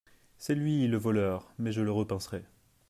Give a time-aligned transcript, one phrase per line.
[0.39, 0.87] C’est lui!…
[0.87, 1.53] le voleur!…
[1.59, 2.43] mais je le repincerai!